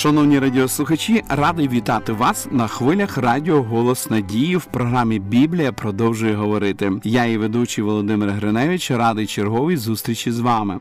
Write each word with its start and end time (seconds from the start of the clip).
Шановні 0.00 0.38
радіослухачі, 0.38 1.24
радий 1.28 1.68
вітати 1.68 2.12
вас 2.12 2.48
на 2.50 2.66
хвилях 2.66 3.18
Радіо 3.18 3.62
Голос 3.62 4.10
Надії 4.10 4.56
в 4.56 4.64
програмі 4.64 5.18
Біблія 5.18 5.72
продовжує 5.72 6.34
говорити. 6.34 6.92
Я 7.04 7.24
і 7.24 7.36
ведучий 7.36 7.84
Володимир 7.84 8.30
Гриневич 8.30 8.90
радий 8.90 9.26
черговій 9.26 9.76
зустрічі 9.76 10.32
з 10.32 10.40
вами. 10.40 10.80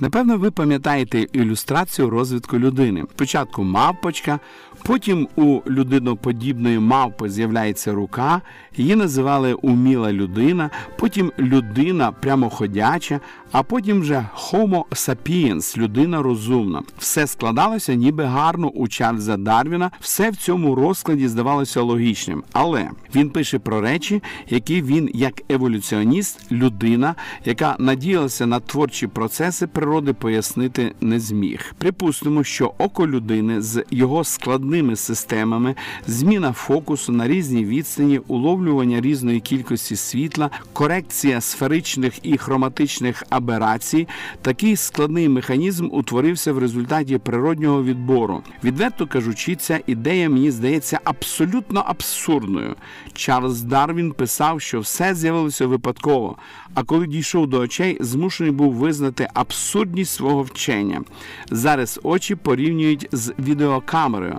Напевно, 0.00 0.38
ви 0.38 0.50
пам'ятаєте 0.50 1.26
ілюстрацію 1.32 2.10
розвитку 2.10 2.58
людини. 2.58 3.04
Спочатку 3.14 3.64
мавпочка, 3.64 4.40
потім 4.82 5.28
у 5.36 5.60
людиноподібної 5.66 6.78
мавпи 6.78 7.30
з'являється 7.30 7.92
рука, 7.92 8.40
її 8.76 8.96
називали 8.96 9.54
уміла 9.54 10.12
людина, 10.12 10.70
потім 10.98 11.32
людина 11.38 12.12
прямоходяча, 12.12 13.20
а 13.52 13.62
потім 13.62 14.00
вже 14.00 14.26
Homo 14.36 14.84
sapiens, 14.90 15.78
людина 15.78 16.22
розумна. 16.22 16.82
Все 16.98 17.26
складалося 17.26 17.94
ніби 17.94 18.24
гарно 18.24 18.68
у 18.68 18.88
Чарльза 18.88 19.36
Дарвіна, 19.36 19.90
все 20.00 20.30
в 20.30 20.36
цьому 20.36 20.74
розкладі 20.74 21.28
здавалося 21.28 21.80
логічним. 21.80 22.42
Але 22.52 22.90
він 23.14 23.30
пише 23.30 23.58
про 23.58 23.80
речі, 23.80 24.22
які 24.48 24.82
він, 24.82 25.10
як 25.14 25.42
еволюціоніст, 25.48 26.52
людина, 26.52 27.14
яка 27.44 27.76
надіялася 27.78 28.46
на 28.46 28.60
творчі 28.60 29.06
процеси 29.06 29.66
природи, 29.86 30.12
пояснити 30.12 30.92
не 31.00 31.20
зміг. 31.20 31.74
Припустимо, 31.78 32.44
що 32.44 32.72
око 32.78 33.06
людини 33.06 33.62
з 33.62 33.84
його 33.90 34.24
складними 34.24 34.96
системами, 34.96 35.74
зміна 36.06 36.52
фокусу 36.52 37.12
на 37.12 37.28
різній 37.28 37.64
відстані, 37.64 38.20
уловлювання 38.28 39.00
різної 39.00 39.40
кількості 39.40 39.96
світла, 39.96 40.50
корекція 40.72 41.40
сферичних 41.40 42.14
і 42.22 42.38
хроматичних 42.38 43.22
аберацій, 43.30 44.08
такий 44.42 44.76
складний 44.76 45.28
механізм 45.28 45.88
утворився 45.92 46.52
в 46.52 46.58
результаті 46.58 47.18
природнього 47.18 47.82
відбору. 47.82 48.42
Відверто 48.64 49.06
кажучи, 49.06 49.56
ця 49.56 49.80
ідея 49.86 50.30
мені 50.30 50.50
здається 50.50 51.00
абсолютно 51.04 51.84
абсурдною. 51.86 52.74
Чарльз 53.12 53.62
Дарвін 53.62 54.12
писав, 54.12 54.60
що 54.60 54.80
все 54.80 55.14
з'явилося 55.14 55.66
випадково, 55.66 56.36
а 56.74 56.82
коли 56.82 57.06
дійшов 57.06 57.46
до 57.46 57.58
очей, 57.58 57.98
змушений 58.00 58.52
був 58.52 58.72
визнати 58.72 59.28
абсурдність 59.76 60.14
свого 60.14 60.42
вчення. 60.42 61.02
Зараз 61.50 62.00
очі 62.02 62.34
порівнюють 62.34 63.08
з 63.12 63.32
відеокамерою. 63.38 64.38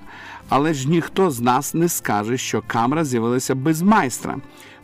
Але 0.50 0.74
ж 0.74 0.90
ніхто 0.90 1.32
з 1.32 1.40
нас 1.42 1.74
не 1.74 1.90
скаже, 1.90 2.38
що 2.38 2.64
камера 2.68 3.06
з'явилася 3.06 3.56
без 3.56 3.82
майстра. 3.82 4.38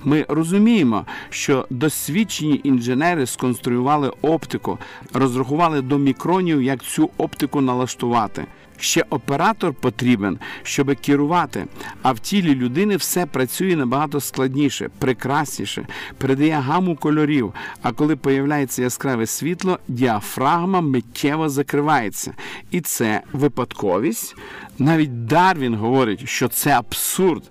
Ми 0.04 0.26
розуміємо, 0.30 1.06
що 1.30 1.68
досвідчені 1.70 2.62
інженери 2.64 3.26
сконструювали 3.26 4.12
оптику, 4.22 4.78
розрахували 5.14 5.82
до 5.82 5.98
мікронів, 5.98 6.64
як 6.64 6.84
цю 6.84 7.10
оптику 7.18 7.62
налаштувати. 7.62 8.46
Ще 8.78 9.06
оператор 9.10 9.74
потрібен, 9.74 10.40
щоб 10.64 10.96
керувати, 10.96 11.66
а 12.02 12.12
в 12.12 12.20
тілі 12.20 12.56
людини 12.56 12.96
все 12.96 13.26
працює 13.26 13.76
набагато 13.76 14.20
складніше, 14.20 14.90
прекрасніше, 15.00 15.88
передає 16.18 16.54
гаму 16.54 16.96
кольорів. 16.96 17.54
А 17.82 17.92
коли 17.92 18.16
появляється 18.16 18.82
яскраве 18.82 19.26
світло, 19.26 19.80
діафрагма 19.88 20.82
миттєво 20.82 21.50
закривається. 21.50 22.34
І 22.72 22.82
це 22.82 23.22
випадковість. 23.34 24.36
Навіть 24.80 25.26
Дарвін 25.26 25.76
говорить, 25.76 26.30
що 26.30 26.48
це 26.48 26.72
абсурд. 26.72 27.44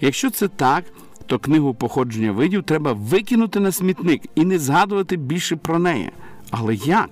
Якщо 0.00 0.30
це 0.30 0.48
так, 0.48 0.84
то 1.26 1.38
книгу 1.38 1.74
походження 1.74 2.32
видів 2.32 2.62
треба 2.62 2.92
викинути 2.92 3.60
на 3.60 3.72
смітник 3.72 4.22
і 4.34 4.44
не 4.44 4.58
згадувати 4.58 5.16
більше 5.16 5.56
про 5.56 5.78
неї. 5.78 6.10
Але 6.50 6.74
як? 6.74 7.10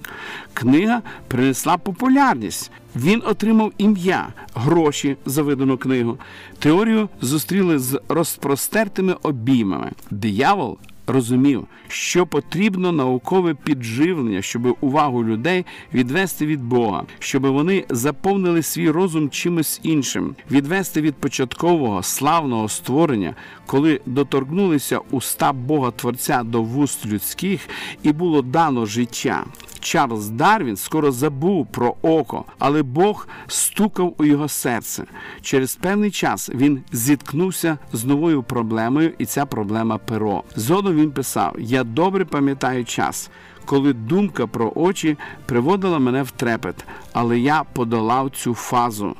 Книга 0.54 1.02
принесла 1.28 1.76
популярність. 1.76 2.70
Він 2.96 3.22
отримав 3.26 3.72
ім'я, 3.78 4.28
гроші 4.54 5.16
за 5.26 5.42
видану 5.42 5.78
книгу. 5.78 6.18
Теорію 6.58 7.08
зустріли 7.20 7.78
з 7.78 8.00
розпростертими 8.08 9.16
обіймами. 9.22 9.90
Диявол 10.10 10.78
розумів, 11.08 11.66
що 11.88 12.26
потрібно 12.26 12.92
наукове 12.92 13.54
підживлення, 13.54 14.42
щоб 14.42 14.76
увагу 14.80 15.24
людей 15.24 15.66
відвести 15.94 16.46
від 16.46 16.62
Бога, 16.62 17.02
щоб 17.18 17.46
вони 17.46 17.84
заповнили 17.88 18.62
свій 18.62 18.90
розум 18.90 19.30
чимось 19.30 19.80
іншим, 19.82 20.34
відвести 20.50 21.00
від 21.00 21.14
початкового 21.14 22.02
славного 22.02 22.68
створення, 22.68 23.34
коли 23.66 24.00
доторкнулися 24.06 25.00
уста 25.10 25.52
Бога 25.52 25.90
Творця 25.90 26.42
до 26.42 26.62
вуст 26.62 27.06
людських 27.06 27.68
і 28.02 28.12
було 28.12 28.42
дано 28.42 28.86
життя. 28.86 29.44
Чарльз 29.80 30.28
Дарвін 30.28 30.76
скоро 30.76 31.12
забув 31.12 31.66
про 31.66 31.94
око, 32.02 32.44
але 32.58 32.82
Бог 32.82 33.28
стукав 33.46 34.14
у 34.18 34.24
його 34.24 34.48
серце. 34.48 35.04
Через 35.42 35.76
певний 35.76 36.10
час 36.10 36.50
він 36.54 36.82
зіткнувся 36.92 37.78
з 37.92 38.04
новою 38.04 38.42
проблемою, 38.42 39.12
і 39.18 39.24
ця 39.24 39.46
проблема 39.46 39.98
перо. 39.98 40.42
Згодом 40.56 40.97
він 40.98 41.10
писав: 41.10 41.54
Я 41.58 41.84
добре 41.84 42.24
пам'ятаю 42.24 42.84
час. 42.84 43.30
Коли 43.64 43.92
думка 43.92 44.46
про 44.46 44.72
очі 44.74 45.16
приводила 45.46 45.98
мене 45.98 46.22
в 46.22 46.30
трепет, 46.30 46.84
але 47.12 47.38
я 47.38 47.64
подолав 47.72 48.30
цю 48.30 48.54
фазу. 48.54 49.14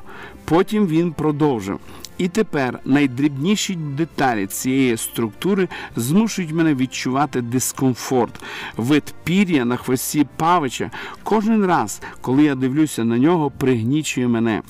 Потім 0.45 0.87
він 0.87 1.13
продовжив. 1.13 1.81
І 2.19 2.29
тепер 2.29 2.79
найдрібніші 2.85 3.75
деталі 3.75 4.47
цієї 4.47 4.97
структури 4.97 5.69
змушують 5.97 6.53
мене 6.53 6.75
відчувати 6.75 7.41
дискомфорт. 7.43 8.41
Вид 8.77 9.15
пір'я 9.25 9.65
на 9.65 9.77
хвості 9.77 10.27
павича 10.37 10.91
кожен 11.23 11.67
раз, 11.67 12.03
коли 12.21 12.43
я 12.43 12.55
дивлюся 12.55 13.05
на 13.05 13.19
нього, 13.19 13.51
пригнічує 13.51 14.29
мене. 14.29 14.63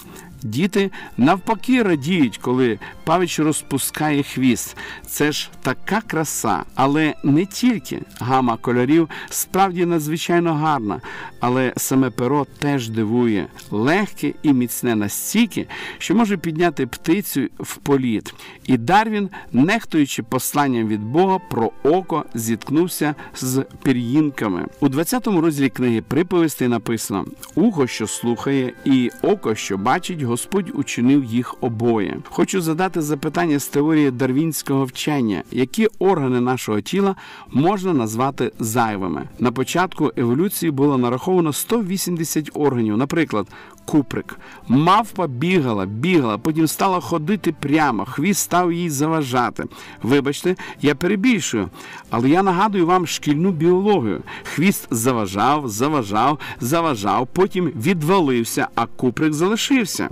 Діти 0.42 0.90
навпаки 1.16 1.82
радіють, 1.82 2.38
коли 2.38 2.78
павич 3.04 3.40
розпускає 3.40 4.22
хвіст. 4.22 4.76
Це 5.06 5.32
ж 5.32 5.50
така 5.62 6.00
краса, 6.00 6.64
але 6.74 7.14
не 7.24 7.46
тільки 7.46 8.00
гама 8.20 8.56
кольорів 8.56 9.08
справді 9.30 9.86
надзвичайно 9.86 10.54
гарна, 10.54 11.00
але 11.40 11.72
саме 11.76 12.10
перо 12.10 12.46
теж 12.58 12.88
дивує, 12.88 13.46
легке 13.70 14.32
і 14.42 14.52
міцне 14.52 14.94
настільки, 14.96 15.66
що 15.98 16.14
може 16.14 16.36
підняти 16.36 16.86
птицю 16.86 17.48
в 17.58 17.76
політ. 17.76 18.34
І 18.66 18.76
Дарвін, 18.76 19.30
нехтуючи 19.52 20.22
посланням 20.22 20.88
від 20.88 21.02
Бога 21.02 21.38
про 21.50 21.72
око, 21.82 22.24
зіткнувся 22.34 23.14
з 23.34 23.64
пір'їнками. 23.82 24.66
У 24.80 24.88
20-му 24.88 25.40
розділі 25.40 25.68
книги 25.68 26.02
приповісти 26.02 26.68
написано: 26.68 27.24
Ухо, 27.54 27.86
що 27.86 28.06
слухає, 28.06 28.72
і 28.84 29.10
око, 29.22 29.54
що 29.54 29.78
бачить. 29.78 30.27
Господь 30.28 30.70
учинив 30.74 31.24
їх 31.24 31.54
обоє. 31.60 32.18
Хочу 32.30 32.60
задати 32.60 33.02
запитання 33.02 33.58
з 33.58 33.66
теорії 33.68 34.10
дарвінського 34.10 34.84
вчення, 34.84 35.42
які 35.52 35.88
органи 35.98 36.40
нашого 36.40 36.80
тіла 36.80 37.16
можна 37.52 37.92
назвати 37.92 38.52
зайвими. 38.58 39.28
На 39.38 39.52
початку 39.52 40.12
еволюції 40.16 40.70
було 40.70 40.98
нараховано 40.98 41.52
180 41.52 42.50
органів, 42.54 42.96
наприклад, 42.96 43.46
куприк. 43.84 44.38
Мавпа 44.68 45.26
бігала, 45.26 45.86
бігала, 45.86 46.38
потім 46.38 46.66
стала 46.66 47.00
ходити 47.00 47.54
прямо, 47.60 48.04
хвіст 48.04 48.40
став 48.40 48.72
їй 48.72 48.90
заважати. 48.90 49.64
Вибачте, 50.02 50.56
я 50.82 50.94
перебільшую, 50.94 51.68
але 52.10 52.30
я 52.30 52.42
нагадую 52.42 52.86
вам 52.86 53.06
шкільну 53.06 53.52
біологію. 53.52 54.22
Хвіст 54.42 54.88
заважав, 54.90 55.68
заважав, 55.68 56.38
заважав, 56.60 57.28
потім 57.32 57.64
відвалився, 57.64 58.68
а 58.74 58.86
куприк 58.86 59.32
залишився. 59.32 60.08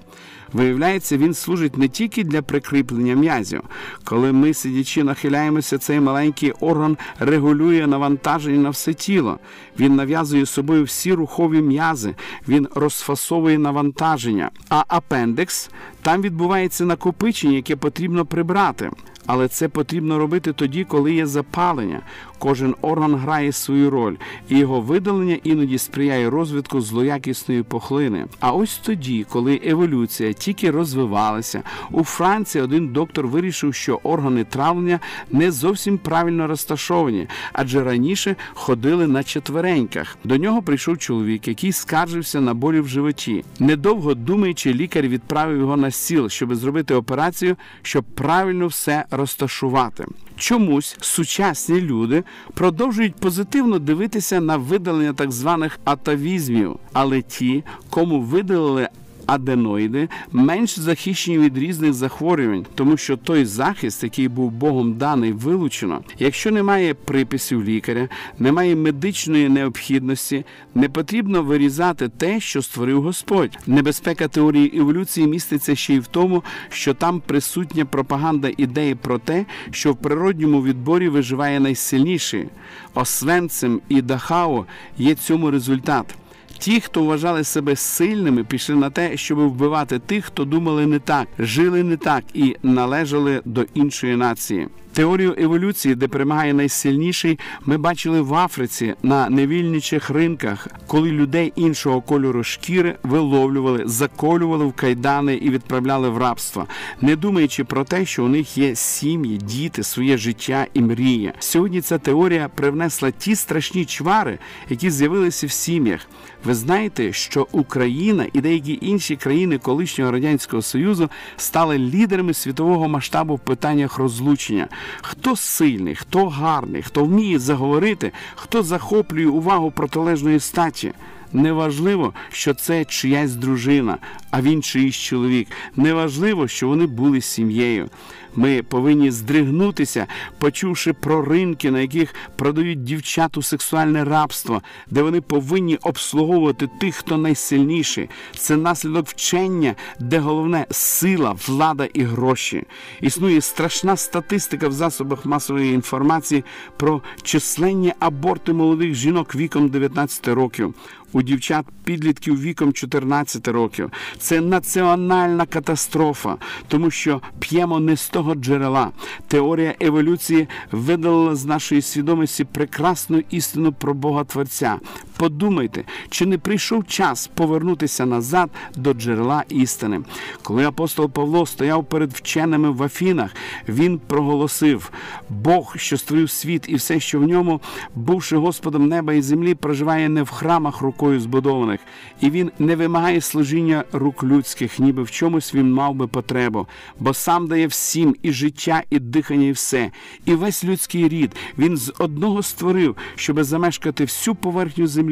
Виявляється, 0.56 1.16
він 1.16 1.34
служить 1.34 1.76
не 1.76 1.88
тільки 1.88 2.24
для 2.24 2.42
прикріплення 2.42 3.14
м'язів. 3.14 3.62
Коли 4.04 4.32
ми, 4.32 4.54
сидячи, 4.54 5.04
нахиляємося, 5.04 5.78
цей 5.78 6.00
маленький 6.00 6.52
орган 6.60 6.96
регулює 7.18 7.86
навантаження 7.86 8.58
на 8.58 8.70
все 8.70 8.94
тіло. 8.94 9.38
Він 9.78 9.96
нав'язує 9.96 10.46
собою 10.46 10.84
всі 10.84 11.12
рухові 11.12 11.62
м'язи, 11.62 12.14
він 12.48 12.68
розфасовує 12.74 13.58
навантаження. 13.58 14.50
А 14.68 14.84
апендекс 14.88 15.70
там 16.02 16.22
відбувається 16.22 16.84
накопичення, 16.84 17.56
яке 17.56 17.76
потрібно 17.76 18.26
прибрати. 18.26 18.90
Але 19.26 19.48
це 19.48 19.68
потрібно 19.68 20.18
робити 20.18 20.52
тоді, 20.52 20.84
коли 20.84 21.14
є 21.14 21.26
запалення. 21.26 22.00
Кожен 22.38 22.74
орган 22.82 23.14
грає 23.14 23.52
свою 23.52 23.90
роль, 23.90 24.16
і 24.48 24.58
його 24.58 24.80
видалення 24.80 25.38
іноді 25.44 25.78
сприяє 25.78 26.30
розвитку 26.30 26.80
злоякісної 26.80 27.62
похлини. 27.62 28.26
А 28.40 28.52
ось 28.52 28.78
тоді, 28.78 29.26
коли 29.30 29.60
еволюція 29.64 30.32
тільки 30.46 30.70
розвивалася, 30.70 31.62
у 31.90 32.04
Франції 32.04 32.64
один 32.64 32.88
доктор 32.88 33.26
вирішив, 33.26 33.74
що 33.74 34.00
органи 34.02 34.44
травлення 34.44 35.00
не 35.30 35.52
зовсім 35.52 35.98
правильно 35.98 36.46
розташовані, 36.46 37.28
адже 37.52 37.84
раніше 37.84 38.36
ходили 38.54 39.06
на 39.06 39.24
четвереньках. 39.24 40.16
До 40.24 40.36
нього 40.36 40.62
прийшов 40.62 40.98
чоловік, 40.98 41.48
який 41.48 41.72
скаржився 41.72 42.40
на 42.40 42.54
болі 42.54 42.80
в 42.80 42.88
животі. 42.88 43.44
Недовго 43.58 44.14
думаючи, 44.14 44.74
лікар 44.74 45.08
відправив 45.08 45.58
його 45.58 45.76
на 45.76 45.90
стіл, 45.90 46.28
щоб 46.28 46.54
зробити 46.54 46.94
операцію, 46.94 47.56
щоб 47.82 48.04
правильно 48.04 48.66
все 48.66 49.04
розташувати. 49.10 50.06
Чомусь 50.36 50.96
сучасні 51.00 51.80
люди 51.80 52.24
продовжують 52.54 53.14
позитивно 53.14 53.78
дивитися 53.78 54.40
на 54.40 54.56
видалення 54.56 55.12
так 55.12 55.32
званих 55.32 55.78
атавізмів, 55.84 56.76
але 56.92 57.22
ті, 57.22 57.64
кому 57.90 58.20
видалили 58.20 58.88
аденоїди 59.26 60.08
менш 60.32 60.78
захищені 60.78 61.38
від 61.38 61.58
різних 61.58 61.92
захворювань, 61.92 62.66
тому 62.74 62.96
що 62.96 63.16
той 63.16 63.44
захист, 63.44 64.02
який 64.02 64.28
був 64.28 64.50
Богом 64.50 64.94
даний, 64.94 65.32
вилучено. 65.32 66.00
Якщо 66.18 66.50
немає 66.50 66.94
приписів 66.94 67.64
лікаря, 67.64 68.08
немає 68.38 68.76
медичної 68.76 69.48
необхідності, 69.48 70.44
не 70.74 70.88
потрібно 70.88 71.42
вирізати 71.42 72.08
те, 72.08 72.40
що 72.40 72.62
створив 72.62 73.02
Господь. 73.02 73.58
Небезпека 73.66 74.28
теорії 74.28 74.78
еволюції 74.78 75.26
міститься 75.26 75.74
ще 75.74 75.94
й 75.94 75.98
в 75.98 76.06
тому, 76.06 76.42
що 76.68 76.94
там 76.94 77.20
присутня 77.20 77.84
пропаганда 77.84 78.50
ідеї 78.56 78.94
про 78.94 79.18
те, 79.18 79.44
що 79.70 79.92
в 79.92 79.96
природньому 79.96 80.62
відборі 80.62 81.08
виживає 81.08 81.60
найсильніший. 81.60 82.48
Освенцем 82.94 83.80
і 83.88 84.02
Дахао 84.02 84.66
є 84.98 85.14
цьому 85.14 85.50
результат. 85.50 86.14
Ті, 86.58 86.80
хто 86.80 87.04
вважали 87.04 87.44
себе 87.44 87.76
сильними, 87.76 88.44
пішли 88.44 88.74
на 88.74 88.90
те, 88.90 89.16
щоб 89.16 89.38
вбивати 89.38 89.98
тих, 89.98 90.24
хто 90.24 90.44
думали 90.44 90.86
не 90.86 90.98
так, 90.98 91.28
жили 91.38 91.82
не 91.82 91.96
так 91.96 92.24
і 92.34 92.56
належали 92.62 93.42
до 93.44 93.64
іншої 93.74 94.16
нації. 94.16 94.68
Теорію 94.96 95.34
еволюції, 95.38 95.94
де 95.94 96.08
перемагає 96.08 96.54
найсильніший, 96.54 97.38
ми 97.66 97.78
бачили 97.78 98.20
в 98.20 98.34
Африці 98.34 98.94
на 99.02 99.28
невільничих 99.28 100.10
ринках, 100.10 100.68
коли 100.86 101.10
людей 101.10 101.52
іншого 101.56 102.00
кольору 102.00 102.44
шкіри 102.44 102.96
виловлювали, 103.02 103.82
заколювали 103.84 104.64
в 104.64 104.72
кайдани 104.72 105.34
і 105.34 105.50
відправляли 105.50 106.08
в 106.08 106.18
рабство, 106.18 106.66
не 107.00 107.16
думаючи 107.16 107.64
про 107.64 107.84
те, 107.84 108.06
що 108.06 108.24
у 108.24 108.28
них 108.28 108.58
є 108.58 108.74
сім'ї, 108.74 109.36
діти, 109.36 109.82
своє 109.82 110.16
життя 110.16 110.66
і 110.74 110.80
мрія. 110.80 111.32
Сьогодні 111.38 111.80
ця 111.80 111.98
теорія 111.98 112.48
привнесла 112.54 113.10
ті 113.10 113.36
страшні 113.36 113.84
чвари, 113.84 114.38
які 114.70 114.90
з'явилися 114.90 115.46
в 115.46 115.50
сім'ях. 115.50 116.00
Ви 116.46 116.54
знаєте, 116.54 117.12
що 117.12 117.46
Україна 117.52 118.26
і 118.32 118.40
деякі 118.40 118.78
інші 118.82 119.16
країни 119.16 119.58
колишнього 119.58 120.10
радянського 120.10 120.62
союзу 120.62 121.10
стали 121.36 121.78
лідерами 121.78 122.34
світового 122.34 122.88
масштабу 122.88 123.34
в 123.34 123.38
питаннях 123.38 123.98
розлучення. 123.98 124.68
Хто 125.02 125.36
сильний, 125.36 125.94
хто 125.94 126.28
гарний, 126.28 126.82
хто 126.82 127.04
вміє 127.04 127.38
заговорити, 127.38 128.12
хто 128.34 128.62
захоплює 128.62 129.26
увагу 129.26 129.70
протилежної 129.70 130.40
статі. 130.40 130.92
Неважливо, 131.32 132.12
що 132.30 132.54
це 132.54 132.84
чиясь 132.84 133.34
дружина, 133.34 133.98
а 134.30 134.42
він 134.42 134.62
чиїсь 134.62 134.96
чоловік. 134.96 135.48
Неважливо, 135.76 136.48
що 136.48 136.68
вони 136.68 136.86
були 136.86 137.20
сім'єю. 137.20 137.90
Ми 138.36 138.62
повинні 138.62 139.10
здригнутися, 139.10 140.06
почувши 140.38 140.92
про 140.92 141.24
ринки, 141.24 141.70
на 141.70 141.80
яких 141.80 142.14
продають 142.36 142.84
дівчат 142.84 143.36
у 143.36 143.42
сексуальне 143.42 144.04
рабство, 144.04 144.62
де 144.90 145.02
вони 145.02 145.20
повинні 145.20 145.76
обслуговувати 145.76 146.68
тих, 146.80 146.94
хто 146.94 147.16
найсильніший. 147.16 148.08
Це 148.38 148.56
наслідок 148.56 149.08
вчення, 149.08 149.74
де 150.00 150.18
головне 150.18 150.66
сила, 150.70 151.36
влада 151.46 151.88
і 151.94 152.02
гроші. 152.02 152.64
Існує 153.00 153.40
страшна 153.40 153.96
статистика 153.96 154.68
в 154.68 154.72
засобах 154.72 155.26
масової 155.26 155.74
інформації 155.74 156.44
про 156.76 157.02
численні 157.22 157.92
аборти 157.98 158.52
молодих 158.52 158.94
жінок 158.94 159.34
віком 159.34 159.68
19 159.68 160.28
років. 160.28 160.74
У 161.12 161.22
дівчат 161.22 161.66
підлітків 161.84 162.40
віком 162.40 162.72
14 162.72 163.48
років 163.48 163.90
це 164.18 164.40
національна 164.40 165.46
катастрофа, 165.46 166.36
тому 166.68 166.90
що 166.90 167.20
п'ємо 167.38 167.80
не 167.80 167.96
з 167.96 168.08
того 168.08 168.34
джерела. 168.34 168.90
Теорія 169.28 169.74
еволюції 169.80 170.48
видалила 170.72 171.34
з 171.34 171.44
нашої 171.44 171.82
свідомості 171.82 172.44
прекрасну 172.44 173.22
істину 173.30 173.72
про 173.72 173.94
Бога 173.94 174.24
Творця. 174.24 174.78
Подумайте, 175.16 175.84
чи 176.10 176.26
не 176.26 176.38
прийшов 176.38 176.86
час 176.86 177.30
повернутися 177.34 178.06
назад 178.06 178.50
до 178.76 178.94
джерела 178.94 179.44
істини. 179.48 180.00
Коли 180.42 180.64
апостол 180.64 181.10
Павло 181.10 181.46
стояв 181.46 181.84
перед 181.84 182.12
вченими 182.12 182.70
в 182.70 182.82
Афінах, 182.82 183.34
він 183.68 183.98
проголосив: 183.98 184.90
Бог, 185.28 185.74
що 185.76 185.96
створив 185.96 186.30
світ 186.30 186.64
і 186.68 186.74
все, 186.74 187.00
що 187.00 187.18
в 187.18 187.22
ньому, 187.22 187.60
бувши 187.94 188.36
Господом 188.36 188.88
неба 188.88 189.12
і 189.12 189.22
землі, 189.22 189.54
проживає 189.54 190.08
не 190.08 190.22
в 190.22 190.30
храмах 190.30 190.80
рукою 190.80 191.20
збудованих, 191.20 191.80
і 192.20 192.30
він 192.30 192.50
не 192.58 192.76
вимагає 192.76 193.20
служіння 193.20 193.84
рук 193.92 194.24
людських, 194.24 194.78
ніби 194.78 195.02
в 195.02 195.10
чомусь 195.10 195.54
він 195.54 195.72
мав 195.72 195.94
би 195.94 196.06
потребу, 196.06 196.66
бо 197.00 197.14
сам 197.14 197.46
дає 197.46 197.66
всім 197.66 198.16
і 198.22 198.32
життя, 198.32 198.82
і 198.90 198.98
дихання, 198.98 199.46
і 199.46 199.52
все, 199.52 199.90
і 200.24 200.34
весь 200.34 200.64
людський 200.64 201.08
рід 201.08 201.36
він 201.58 201.76
з 201.76 201.92
одного 201.98 202.42
створив, 202.42 202.96
щоби 203.14 203.44
замешкати 203.44 204.04
всю 204.04 204.34
поверхню 204.34 204.86
землі, 204.86 205.05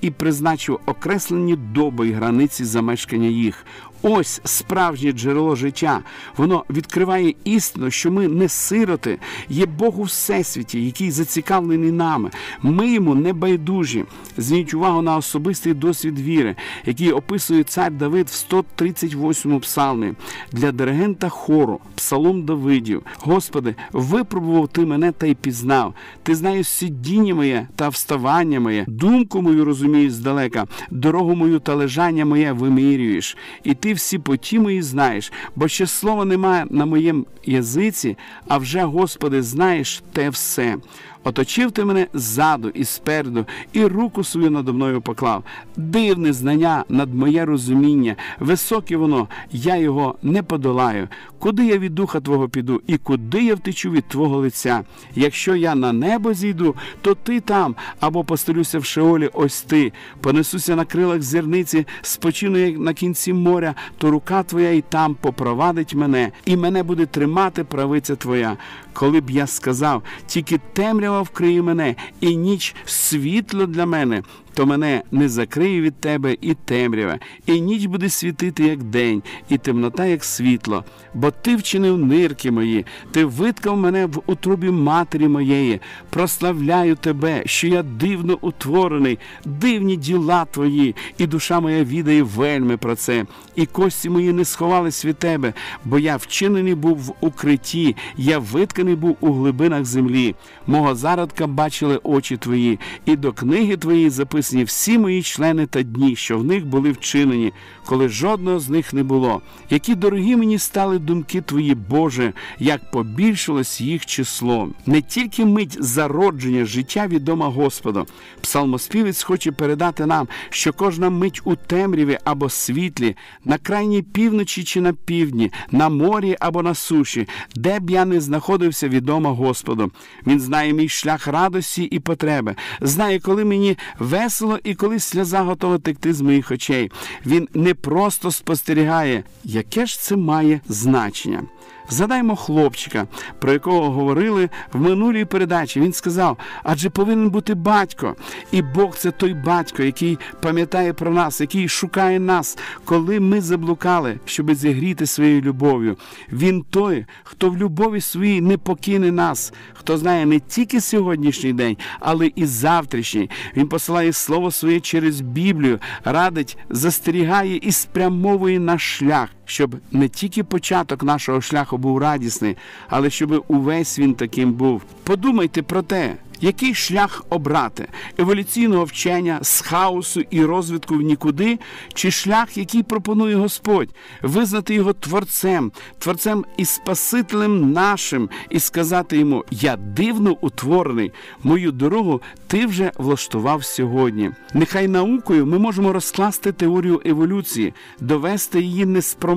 і 0.00 0.10
призначив 0.10 0.80
окреслені 0.86 1.56
доби 1.56 2.08
і 2.08 2.12
границі 2.12 2.64
замешкання 2.64 3.28
їх. 3.28 3.66
Ось 4.02 4.40
справжнє 4.44 5.12
джерело 5.12 5.56
життя. 5.56 6.00
Воно 6.36 6.64
відкриває 6.70 7.34
істину, 7.44 7.90
що 7.90 8.10
ми 8.10 8.28
не 8.28 8.48
сироти, 8.48 9.18
є 9.48 9.66
Бог 9.66 10.00
у 10.00 10.02
всесвіті, 10.02 10.84
який 10.84 11.10
зацікавлений 11.10 11.92
нами. 11.92 12.30
Ми 12.62 12.92
йому 12.92 13.14
не 13.14 13.32
байдужі. 13.32 14.04
Зверніть 14.36 14.74
увагу 14.74 15.02
на 15.02 15.16
особистий 15.16 15.74
досвід 15.74 16.18
віри, 16.18 16.56
який 16.86 17.12
описує 17.12 17.62
цар 17.62 17.92
Давид 17.92 18.28
в 18.28 18.54
138-му 18.54 19.60
псалмі 19.60 20.12
для 20.52 20.72
диригента 20.72 21.28
хору, 21.28 21.80
псалом 21.94 22.44
Давидів. 22.44 23.02
Господи, 23.18 23.74
випробував 23.92 24.68
ти 24.68 24.86
мене 24.86 25.12
та 25.12 25.26
й 25.26 25.34
пізнав. 25.34 25.94
Ти 26.22 26.34
знаєш 26.34 26.68
сидіння 26.68 27.34
моє 27.34 27.68
та 27.76 27.88
вставання 27.88 28.60
моє, 28.60 28.84
думку 28.88 29.42
мою 29.42 29.64
розумієш 29.64 30.12
здалека, 30.12 30.66
дорогу 30.90 31.34
мою 31.34 31.58
та 31.58 31.74
лежання 31.74 32.24
моє 32.24 32.52
вимірюєш. 32.52 33.36
І 33.64 33.74
ти 33.74 33.93
всі 33.94 34.18
поті 34.18 34.58
мої 34.58 34.82
знаєш, 34.82 35.32
бо 35.56 35.68
ще 35.68 35.86
слова 35.86 36.24
немає 36.24 36.66
на 36.70 36.86
моєму 36.86 37.26
язиці, 37.44 38.16
а 38.48 38.58
вже, 38.58 38.82
Господи, 38.82 39.42
знаєш 39.42 40.02
те 40.12 40.30
все. 40.30 40.76
Оточив 41.24 41.72
ти 41.72 41.84
мене 41.84 42.06
ззаду 42.14 42.68
і 42.68 42.84
спереду, 42.84 43.46
і 43.72 43.84
руку 43.84 44.24
свою 44.24 44.50
надо 44.50 44.72
мною 44.72 45.00
поклав. 45.00 45.44
Дивне 45.76 46.32
знання 46.32 46.84
над 46.88 47.14
моє 47.14 47.44
розуміння, 47.44 48.16
високе 48.40 48.96
воно, 48.96 49.28
я 49.52 49.76
його 49.76 50.14
не 50.22 50.42
подолаю. 50.42 51.08
Куди 51.38 51.66
я 51.66 51.78
від 51.78 51.94
духа 51.94 52.20
Твого 52.20 52.48
піду, 52.48 52.82
і 52.86 52.98
куди 52.98 53.42
я 53.42 53.54
втечу 53.54 53.90
від 53.90 54.08
Твого 54.08 54.36
лиця? 54.36 54.84
Якщо 55.14 55.56
я 55.56 55.74
на 55.74 55.92
небо 55.92 56.34
зійду, 56.34 56.74
то 57.00 57.14
ти 57.14 57.40
там, 57.40 57.76
або 58.00 58.24
постелюся 58.24 58.78
в 58.78 58.84
шеолі, 58.84 59.30
ось 59.32 59.62
ти, 59.62 59.92
понесуся 60.20 60.76
на 60.76 60.84
крилах 60.84 61.22
зерниці, 61.22 61.86
спочину 62.02 62.58
як 62.58 62.78
на 62.78 62.92
кінці 62.94 63.32
моря, 63.32 63.74
то 63.98 64.10
рука 64.10 64.42
твоя 64.42 64.72
і 64.72 64.80
там 64.80 65.14
попровадить 65.14 65.94
мене, 65.94 66.32
і 66.44 66.56
мене 66.56 66.82
буде 66.82 67.06
тримати 67.06 67.64
правиця 67.64 68.16
Твоя. 68.16 68.56
Коли 68.92 69.20
б 69.20 69.30
я 69.30 69.46
сказав, 69.46 70.02
тільки 70.26 70.60
темрява 70.72 71.13
вкриє 71.22 71.62
мене, 71.62 71.94
і 72.20 72.36
ніч 72.36 72.74
світло 72.84 73.66
для 73.66 73.86
мене, 73.86 74.22
то 74.54 74.66
мене 74.66 75.02
не 75.10 75.28
закриє 75.28 75.80
від 75.80 76.00
тебе 76.00 76.36
і 76.40 76.54
темрява, 76.54 77.18
і 77.46 77.60
ніч 77.60 77.86
буде 77.86 78.08
світити, 78.08 78.64
як 78.64 78.82
день, 78.82 79.22
і 79.48 79.58
темнота, 79.58 80.04
як 80.04 80.24
світло. 80.24 80.84
Бо 81.14 81.30
ти 81.30 81.56
вчинив 81.56 81.98
нирки 81.98 82.50
мої, 82.50 82.86
ти 83.10 83.24
виткав 83.24 83.76
мене 83.76 84.06
в 84.06 84.22
утробі 84.26 84.70
матері 84.70 85.28
моєї. 85.28 85.80
Прославляю 86.10 86.96
тебе, 86.96 87.42
що 87.46 87.66
я 87.66 87.82
дивно 87.82 88.38
утворений, 88.40 89.18
дивні 89.44 89.96
діла 89.96 90.44
твої, 90.44 90.94
і 91.18 91.26
душа 91.26 91.60
моя 91.60 91.84
відає 91.84 92.22
вельми 92.22 92.76
про 92.76 92.96
це, 92.96 93.26
і 93.56 93.66
кості 93.66 94.10
мої 94.10 94.32
не 94.32 94.44
сховались 94.44 95.04
від 95.04 95.18
тебе, 95.18 95.52
бо 95.84 95.98
я 95.98 96.16
вчинений 96.16 96.74
був 96.74 96.98
в 96.98 97.14
укритті, 97.20 97.96
я 98.16 98.38
витканий 98.38 98.94
був 98.94 99.16
у 99.20 99.32
глибинах 99.32 99.84
землі. 99.84 100.34
Мого 100.66 100.94
зародка 100.94 101.46
бачили 101.46 102.00
очі 102.02 102.36
твої, 102.36 102.78
і 103.06 103.16
до 103.16 103.32
книги 103.32 103.76
твоєї 103.76 104.10
записані 104.10 104.43
всі 104.52 104.98
мої 104.98 105.22
члени 105.22 105.66
та 105.66 105.82
дні, 105.82 106.16
що 106.16 106.38
в 106.38 106.44
них 106.44 106.66
були 106.66 106.90
вчинені, 106.90 107.52
коли 107.84 108.08
жодного 108.08 108.60
з 108.60 108.68
них 108.68 108.92
не 108.92 109.02
було. 109.02 109.42
Які 109.70 109.94
дорогі 109.94 110.36
мені 110.36 110.58
стали 110.58 110.98
думки 110.98 111.40
твої, 111.40 111.74
Боже, 111.74 112.32
як 112.58 112.90
побільшилось 112.90 113.80
їх 113.80 114.06
число. 114.06 114.68
Не 114.86 115.02
тільки 115.02 115.44
мить 115.44 115.76
зародження 115.84 116.64
життя 116.64 117.06
відома 117.06 117.48
Господу. 117.48 118.06
Псалмоспівець 118.40 119.22
хоче 119.22 119.52
передати 119.52 120.06
нам, 120.06 120.28
що 120.50 120.72
кожна 120.72 121.10
мить 121.10 121.40
у 121.44 121.56
темряві 121.56 122.18
або 122.24 122.48
світлі, 122.48 123.16
на 123.44 123.58
крайній 123.58 124.02
півночі 124.02 124.64
чи 124.64 124.80
на 124.80 124.92
півдні, 124.92 125.52
на 125.70 125.88
морі 125.88 126.36
або 126.40 126.62
на 126.62 126.74
суші, 126.74 127.28
де 127.56 127.80
б 127.80 127.90
я 127.90 128.04
не 128.04 128.20
знаходився 128.20 128.88
відома 128.88 129.30
Господу. 129.30 129.90
Він 130.26 130.40
знає 130.40 130.72
мій 130.72 130.88
шлях 130.88 131.26
радості 131.26 131.82
і 131.82 131.98
потреби, 131.98 132.54
знає, 132.80 133.20
коли 133.20 133.44
мені 133.44 133.78
весело 133.98 134.33
весело 134.34 134.58
і 134.64 134.74
коли 134.74 135.00
сльоза 135.00 135.40
готова 135.40 135.78
текти 135.78 136.14
з 136.14 136.20
моїх 136.20 136.50
очей. 136.50 136.90
Він 137.26 137.48
не 137.54 137.74
просто 137.74 138.30
спостерігає, 138.30 139.24
яке 139.44 139.86
ж 139.86 140.00
це 140.00 140.16
має 140.16 140.60
значення. 140.68 141.42
Згадаймо 141.88 142.36
хлопчика, 142.36 143.06
про 143.38 143.52
якого 143.52 143.90
говорили 143.90 144.48
в 144.72 144.80
минулій 144.80 145.24
передачі. 145.24 145.80
Він 145.80 145.92
сказав: 145.92 146.38
адже 146.62 146.90
повинен 146.90 147.30
бути 147.30 147.54
батько, 147.54 148.16
і 148.52 148.62
Бог 148.62 148.96
це 148.96 149.10
той 149.10 149.34
батько, 149.34 149.82
який 149.82 150.18
пам'ятає 150.40 150.92
про 150.92 151.10
нас, 151.10 151.40
який 151.40 151.68
шукає 151.68 152.20
нас, 152.20 152.58
коли 152.84 153.20
ми 153.20 153.40
заблукали, 153.40 154.18
щоб 154.24 154.54
зігріти 154.54 155.06
своєю 155.06 155.40
любов'ю. 155.40 155.96
Він 156.32 156.64
той, 156.70 157.06
хто 157.24 157.50
в 157.50 157.56
любові 157.56 158.00
своїй 158.00 158.40
не 158.40 158.58
покине 158.58 159.12
нас, 159.12 159.52
хто 159.74 159.98
знає 159.98 160.26
не 160.26 160.40
тільки 160.40 160.80
сьогоднішній 160.80 161.52
день, 161.52 161.76
але 162.00 162.30
і 162.36 162.46
завтрашній. 162.46 163.30
Він 163.56 163.68
посилає 163.68 164.12
слово 164.24 164.50
своє 164.50 164.80
через 164.80 165.20
Біблію, 165.20 165.78
радить, 166.04 166.58
застерігає 166.70 167.56
і 167.56 167.72
спрямовує 167.72 168.60
наш 168.60 168.98
шлях 168.98 169.28
щоб 169.44 169.76
не 169.92 170.08
тільки 170.08 170.44
початок 170.44 171.02
нашого 171.02 171.40
шляху 171.40 171.78
був 171.78 171.98
радісний, 171.98 172.56
але 172.88 173.10
щоб 173.10 173.44
увесь 173.48 173.98
він 173.98 174.14
таким 174.14 174.52
був. 174.52 174.82
Подумайте 175.04 175.62
про 175.62 175.82
те, 175.82 176.16
який 176.40 176.74
шлях 176.74 177.24
обрати 177.30 177.88
еволюційного 178.18 178.84
вчення 178.84 179.38
з 179.42 179.60
хаосу 179.60 180.20
і 180.30 180.44
розвитку 180.44 180.94
в 180.94 181.00
нікуди, 181.00 181.58
чи 181.94 182.10
шлях, 182.10 182.56
який 182.56 182.82
пропонує 182.82 183.36
Господь, 183.36 183.88
визнати 184.22 184.74
його 184.74 184.92
творцем, 184.92 185.72
творцем 185.98 186.44
і 186.56 186.64
Спасителем 186.64 187.72
нашим, 187.72 188.28
і 188.50 188.60
сказати 188.60 189.18
йому: 189.18 189.44
Я 189.50 189.76
дивно 189.76 190.36
утворений, 190.40 191.12
мою 191.42 191.72
дорогу 191.72 192.22
ти 192.46 192.66
вже 192.66 192.92
влаштував 192.96 193.64
сьогодні. 193.64 194.30
Нехай 194.54 194.88
наукою 194.88 195.46
ми 195.46 195.58
можемо 195.58 195.92
розкласти 195.92 196.52
теорію 196.52 197.02
еволюції, 197.04 197.74
довести 198.00 198.60
її 198.60 198.86
неспроможність. 198.86 199.33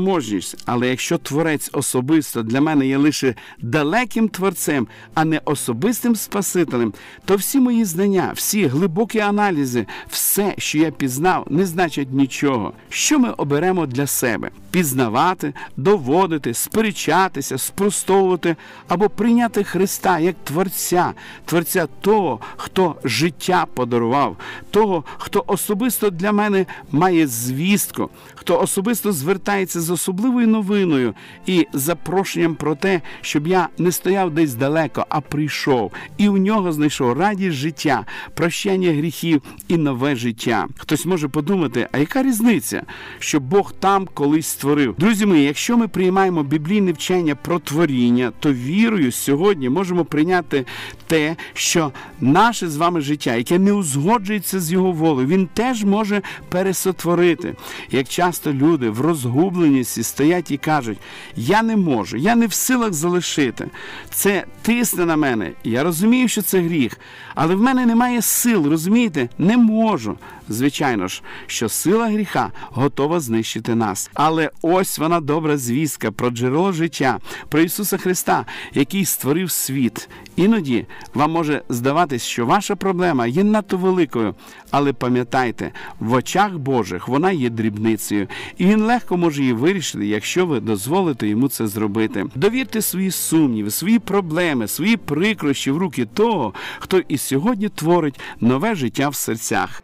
Але 0.66 0.90
якщо 0.90 1.18
творець 1.18 1.70
особисто 1.74 2.44
для 2.44 2.62
мене 2.62 2.88
є 2.88 2.98
лише 2.98 3.36
далеким 3.62 4.30
творцем, 4.30 4.88
а 5.14 5.26
не 5.26 5.42
особистим 5.46 6.16
Спасителем, 6.16 6.94
то 7.26 7.36
всі 7.36 7.60
мої 7.60 7.86
знання, 7.86 8.32
всі 8.36 8.66
глибокі 8.66 9.20
аналізи, 9.20 9.86
все, 10.10 10.56
що 10.58 10.78
я 10.78 10.92
пізнав, 10.92 11.48
не 11.50 11.66
значать 11.66 12.12
нічого. 12.12 12.74
Що 12.90 13.20
ми 13.20 13.32
оберемо 13.32 13.86
для 13.86 14.08
себе? 14.08 14.52
Пізнавати, 14.78 15.54
доводити, 15.78 16.54
сперечатися, 16.54 17.58
спростовувати 17.58 18.56
або 18.88 19.10
прийняти 19.10 19.64
Христа 19.64 20.20
як 20.20 20.36
Творця, 20.44 21.14
Творця 21.46 21.88
того, 22.02 22.40
хто 22.58 22.96
життя 23.04 23.66
подарував, 23.74 24.38
того, 24.72 25.04
хто 25.18 25.44
особисто 25.48 26.10
для 26.10 26.32
мене 26.32 26.66
має 26.92 27.28
звістку, 27.28 28.10
хто 28.36 28.62
особисто 28.62 29.12
звертається 29.12 29.82
з 29.82 29.90
особливою 29.90 30.48
новиною 30.48 31.14
і 31.46 31.68
запрошенням 31.74 32.56
про 32.56 32.76
те, 32.76 33.02
щоб 33.22 33.48
я 33.48 33.70
не 33.78 33.92
стояв 33.92 34.32
десь 34.32 34.54
далеко, 34.54 35.06
а 35.10 35.22
прийшов 35.22 35.92
і 36.18 36.30
у 36.30 36.38
нього 36.38 36.72
знайшов 36.72 37.20
радість 37.20 37.58
життя, 37.58 38.06
прощення 38.34 38.90
гріхів 38.92 39.42
і 39.68 39.78
нове 39.78 40.16
життя. 40.16 40.68
Хтось 40.78 41.06
може 41.06 41.28
подумати, 41.28 41.88
а 41.92 41.98
яка 41.98 42.24
різниця, 42.24 42.84
що 43.20 43.40
Бог 43.40 43.74
там 43.80 44.08
колись 44.14 44.48
створив? 44.48 44.67
Друзі 44.76 45.26
мої, 45.26 45.44
якщо 45.44 45.78
ми 45.78 45.88
приймаємо 45.88 46.44
біблійне 46.44 46.92
вчення 46.92 47.36
про 47.36 47.60
творіння, 47.60 48.32
то 48.40 48.54
вірою 48.54 49.12
сьогодні 49.12 49.70
можемо 49.70 50.06
прийняти 50.06 50.66
те, 51.08 51.36
що 51.54 51.92
наше 52.22 52.70
з 52.70 52.78
вами 52.78 53.02
життя, 53.02 53.36
яке 53.36 53.60
не 53.60 53.74
узгоджується 53.74 54.60
з 54.60 54.72
його 54.72 54.92
волею, 54.92 55.28
він 55.28 55.48
теж 55.54 55.84
може 55.84 56.22
пересотворити. 56.50 57.56
Як 57.92 58.10
часто 58.10 58.54
люди 58.54 58.90
в 58.90 59.02
розгубленісті 59.02 60.04
стоять 60.04 60.52
і 60.52 60.58
кажуть: 60.58 60.98
Я 61.36 61.64
не 61.64 61.78
можу, 61.78 62.18
я 62.18 62.36
не 62.36 62.48
в 62.48 62.54
силах 62.54 62.94
залишити. 62.94 63.68
Це 64.10 64.46
тисне 64.62 65.06
на 65.06 65.16
мене. 65.16 65.52
Я 65.64 65.84
розумію, 65.84 66.28
що 66.28 66.42
це 66.42 66.60
гріх, 66.60 67.00
але 67.36 67.56
в 67.56 67.62
мене 67.62 67.86
немає 67.86 68.22
сил, 68.22 68.70
розумієте? 68.70 69.30
Не 69.38 69.58
можу. 69.58 70.18
Звичайно 70.50 71.08
ж, 71.08 71.22
що 71.48 71.70
сила 71.70 72.08
гріха 72.08 72.52
готова 72.72 73.20
знищити 73.20 73.76
нас. 73.76 74.10
Але 74.14 74.52
ось 74.62 75.00
вона 75.00 75.20
добра 75.20 75.58
звістка 75.58 76.12
про 76.12 76.30
джерело 76.30 76.72
життя, 76.72 77.20
про 77.50 77.62
Ісуса 77.62 77.98
Христа, 77.98 78.46
який 78.74 79.06
створив 79.06 79.52
світ. 79.52 80.10
Іноді 80.36 80.86
вам 81.14 81.32
може 81.32 81.62
здаватись, 81.70 82.24
що 82.24 82.46
ваша 82.46 82.76
проблема 82.76 83.28
є 83.28 83.44
надто 83.44 83.78
великою, 83.78 84.36
але 84.72 84.94
пам'ятайте, 84.94 85.72
в 86.00 86.14
очах 86.14 86.58
Божих 86.58 87.08
вона 87.08 87.32
є 87.32 87.50
дрібницею, 87.50 88.28
і 88.58 88.66
він 88.66 88.84
легко 88.84 89.18
може 89.18 89.42
її 89.42 89.54
вирішити, 89.54 90.08
якщо 90.08 90.46
ви 90.46 90.60
дозволите 90.60 91.28
йому 91.28 91.48
це 91.48 91.68
зробити. 91.68 92.26
Довірте 92.36 92.82
свої 92.82 93.12
сумніви, 93.12 93.72
свої 93.72 94.00
проблеми, 94.00 94.68
свої 94.68 94.98
прикрощі 94.98 95.72
в 95.72 95.78
руки 95.78 96.06
того, 96.06 96.54
хто 96.80 97.00
і 97.00 97.18
сьогодні 97.18 97.70
творить 97.70 98.20
нове 98.42 98.76
життя 98.76 99.10
в 99.10 99.16
серцях. 99.16 99.84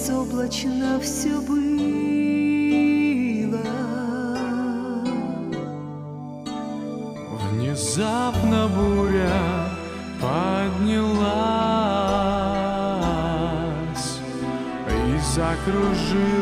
Безоблачно 0.00 0.98
все 1.00 1.40
было. 1.40 1.60
Внезапно 7.52 8.68
буря 8.68 9.68
поднялась 10.20 11.20
и 14.88 15.18
закружила 15.34 16.39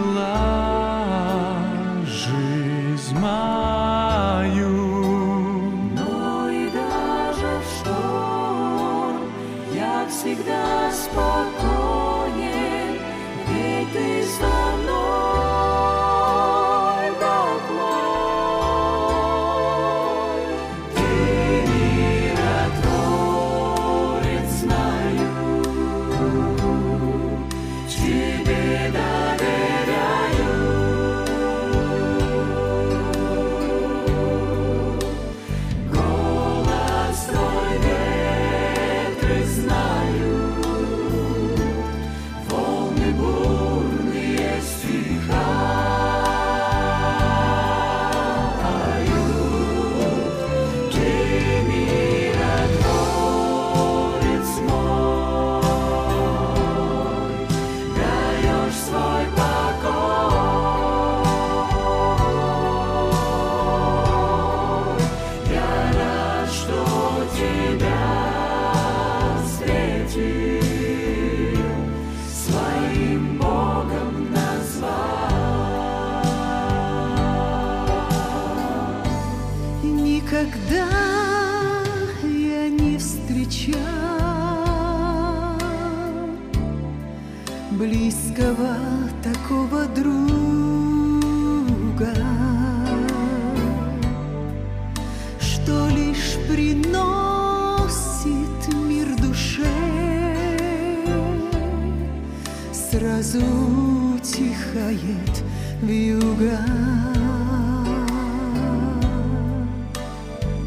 грозу 103.19 104.19
тихает 104.23 105.43
юга. 105.83 106.59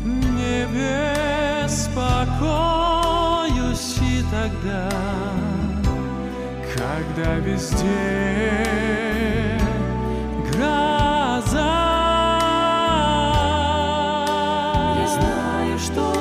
Не 0.04 0.66
беспокоюсь 1.66 2.00
и 4.02 4.24
тогда, 4.32 4.90
когда 6.76 7.36
везде 7.38 7.88
гроза. 10.52 11.72
Я 15.00 15.08
знаю, 15.08 15.80
что 15.80 16.21